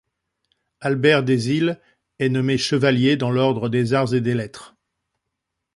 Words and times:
Albert 0.79 1.21
Desile 1.21 1.79
est 2.17 2.29
nommé 2.29 2.57
Chevalier 2.57 3.17
dans 3.17 3.29
l’Ordre 3.29 3.69
des 3.69 3.93
Arts 3.93 4.15
et 4.15 4.19
des 4.21 4.33
Lettres. 4.33 4.73